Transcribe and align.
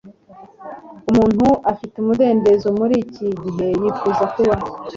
umuntu 1.09 1.47
afite 1.71 1.95
umudendezo 1.99 2.67
muri 2.79 2.95
iki 3.03 3.27
gihe 3.43 3.67
yifuza 3.81 4.23
kuba 4.33 4.55